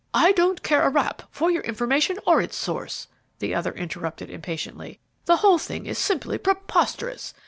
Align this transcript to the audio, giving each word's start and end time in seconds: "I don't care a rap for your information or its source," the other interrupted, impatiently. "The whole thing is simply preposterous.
"I 0.15 0.31
don't 0.31 0.63
care 0.63 0.81
a 0.81 0.89
rap 0.89 1.21
for 1.29 1.51
your 1.51 1.61
information 1.61 2.17
or 2.25 2.41
its 2.41 2.55
source," 2.55 3.07
the 3.37 3.53
other 3.53 3.71
interrupted, 3.71 4.31
impatiently. 4.31 4.99
"The 5.25 5.37
whole 5.45 5.59
thing 5.59 5.85
is 5.85 5.99
simply 5.99 6.39
preposterous. 6.39 7.35